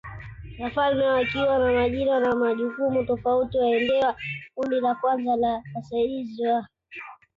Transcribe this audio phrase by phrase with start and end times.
[0.59, 4.15] Wafalme wakiwa na majina na majukumu tofautiWandewa
[4.55, 6.67] Kundi la kwanza la wasaidizi wa